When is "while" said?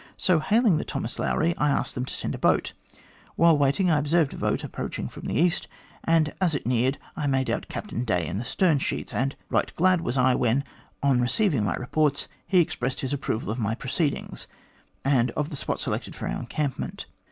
3.35-3.55